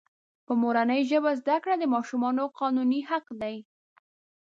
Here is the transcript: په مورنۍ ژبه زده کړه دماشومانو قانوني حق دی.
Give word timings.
په 0.45 0.53
مورنۍ 0.61 1.01
ژبه 1.09 1.31
زده 1.41 1.55
کړه 1.63 1.75
دماشومانو 1.83 2.43
قانوني 2.59 3.01
حق 3.09 3.25
دی. 3.41 3.55